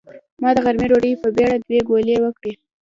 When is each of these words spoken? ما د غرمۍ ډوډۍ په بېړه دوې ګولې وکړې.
ما 0.41 0.49
د 0.55 0.57
غرمۍ 0.65 0.87
ډوډۍ 0.91 1.11
په 1.21 1.27
بېړه 1.35 1.55
دوې 1.65 1.79
ګولې 1.89 2.15
وکړې. 2.21 2.51